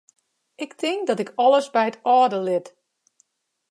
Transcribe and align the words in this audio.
Ik 0.55 0.73
tink 0.73 1.07
dat 1.07 1.19
ik 1.23 1.31
alles 1.43 1.67
by 1.75 1.85
it 1.91 2.01
âlde 2.15 2.39
lit. 2.47 2.67